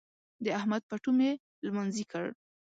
د 0.43 0.45
احمد 0.59 0.81
پټو 0.89 1.11
مې 1.17 1.31
لمانځي 1.65 2.05
کړ. 2.11 2.25